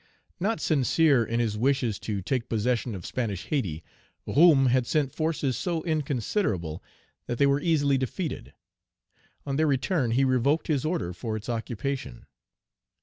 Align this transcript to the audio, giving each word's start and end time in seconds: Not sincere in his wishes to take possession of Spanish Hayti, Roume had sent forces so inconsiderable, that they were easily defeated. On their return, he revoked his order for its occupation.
Not 0.39 0.59
sincere 0.59 1.23
in 1.23 1.39
his 1.39 1.59
wishes 1.59 1.99
to 1.99 2.23
take 2.23 2.49
possession 2.49 2.95
of 2.95 3.05
Spanish 3.05 3.45
Hayti, 3.49 3.83
Roume 4.27 4.69
had 4.69 4.87
sent 4.87 5.13
forces 5.13 5.55
so 5.55 5.83
inconsiderable, 5.83 6.81
that 7.27 7.37
they 7.37 7.45
were 7.45 7.61
easily 7.61 7.99
defeated. 7.99 8.53
On 9.45 9.57
their 9.57 9.67
return, 9.67 10.09
he 10.09 10.23
revoked 10.25 10.65
his 10.65 10.85
order 10.85 11.13
for 11.13 11.35
its 11.35 11.49
occupation. 11.49 12.25